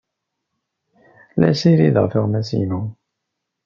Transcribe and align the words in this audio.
La 1.39 1.49
ssirideɣ 1.53 2.05
tuɣmas-inu. 2.11 2.81